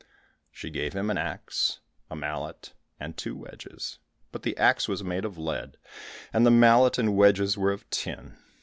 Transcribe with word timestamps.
She 0.51 0.71
gave 0.71 0.93
him 0.93 1.11
an 1.11 1.19
axe, 1.19 1.79
a 2.09 2.15
mallet, 2.15 2.73
and 2.99 3.15
two 3.15 3.35
wedges. 3.35 3.99
But 4.31 4.41
the 4.41 4.57
axe 4.57 4.87
was 4.87 5.03
made 5.03 5.25
of 5.25 5.37
lead, 5.37 5.77
and 6.33 6.43
the 6.43 6.49
mallet 6.49 6.97
and 6.97 7.15
wedges 7.15 7.55
were 7.55 7.71
of 7.71 7.87
tin. 7.91 8.35